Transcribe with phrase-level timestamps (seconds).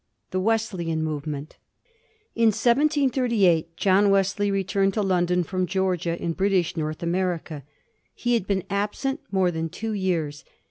[0.31, 1.57] THE WESLEYAK MOVEMENT.
[2.33, 7.61] In 1738 John Wesley returned to London from Greorgia, in British North America.
[8.15, 10.43] He had been absent more than two years.